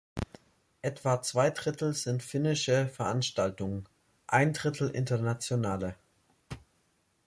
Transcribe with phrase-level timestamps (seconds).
[0.81, 3.87] Etwa zwei Drittel sind finnische Veranstaltungen,
[4.25, 5.95] ein Drittel internationale.